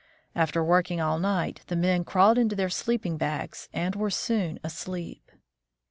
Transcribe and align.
After 0.33 0.63
working 0.63 0.99
all 0.99 1.19
night, 1.19 1.61
the 1.67 1.75
men 1.75 2.03
crawled 2.03 2.39
into 2.39 2.55
their 2.55 2.71
sleeping 2.71 3.17
bags, 3.17 3.69
and 3.71 3.95
were 3.95 4.09
soon 4.09 4.57
asleep. 4.63 5.31